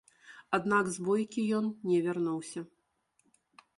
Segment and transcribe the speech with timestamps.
[0.57, 2.59] Аднак з бойкі ён не вярнуўся.